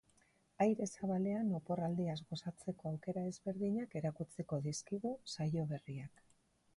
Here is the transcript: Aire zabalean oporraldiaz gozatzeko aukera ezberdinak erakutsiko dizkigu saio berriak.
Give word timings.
Aire 0.65 0.85
zabalean 0.99 1.49
oporraldiaz 1.57 2.15
gozatzeko 2.31 2.87
aukera 2.91 3.25
ezberdinak 3.33 3.93
erakutsiko 4.01 4.59
dizkigu 4.69 5.13
saio 5.37 5.67
berriak. 5.73 6.23